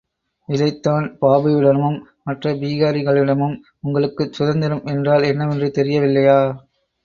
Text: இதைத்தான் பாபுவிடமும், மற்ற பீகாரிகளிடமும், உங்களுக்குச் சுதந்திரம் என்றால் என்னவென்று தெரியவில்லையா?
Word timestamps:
இதைத்தான் 0.49 1.17
பாபுவிடமும், 1.21 1.99
மற்ற 2.23 2.53
பீகாரிகளிடமும், 2.53 3.55
உங்களுக்குச் 3.79 4.33
சுதந்திரம் 4.33 4.85
என்றால் 4.85 5.23
என்னவென்று 5.23 5.71
தெரியவில்லையா? 5.71 6.39